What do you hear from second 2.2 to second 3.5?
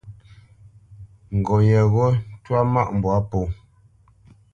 ntwá mâʼ mbwǎ pō.